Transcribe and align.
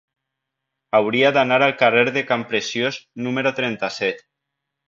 Hauria 0.99 1.29
d'anar 1.35 1.59
al 1.65 1.75
carrer 1.83 2.05
de 2.17 2.25
Campreciós 2.31 2.99
número 3.27 3.55
trenta-set. 3.63 4.29